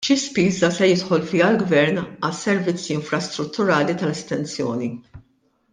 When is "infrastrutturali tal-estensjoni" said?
2.97-4.91